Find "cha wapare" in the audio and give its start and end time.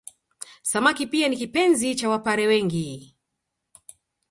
1.95-2.47